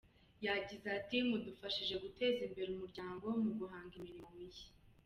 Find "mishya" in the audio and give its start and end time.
4.37-4.69